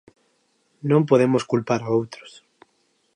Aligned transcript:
Non 0.89 1.07
podemos 1.09 1.47
culpar 1.51 1.81
a 1.83 1.89
outros. 1.99 2.31